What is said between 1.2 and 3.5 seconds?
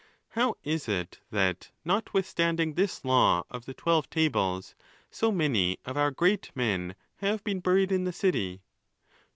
that, notwithstanding this law